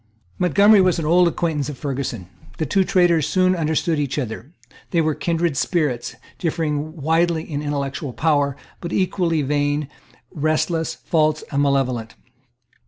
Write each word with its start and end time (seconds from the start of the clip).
Montgomery 0.39 0.81
was 0.81 0.97
an 0.97 1.05
old 1.05 1.27
acquaintance 1.27 1.69
of 1.69 1.77
Ferguson. 1.77 2.27
The 2.57 2.65
two 2.65 2.83
traitors 2.83 3.27
soon 3.27 3.55
understood 3.55 3.99
each 3.99 4.17
other. 4.17 4.51
They 4.89 4.99
were 4.99 5.13
kindred 5.13 5.55
spirits, 5.57 6.15
differing 6.39 6.95
widely 6.99 7.43
in 7.43 7.61
intellectual 7.61 8.11
power, 8.11 8.57
but 8.79 8.91
equally 8.91 9.43
vain, 9.43 9.89
restless, 10.33 10.95
false 10.95 11.43
and 11.51 11.61
malevolent. 11.61 12.15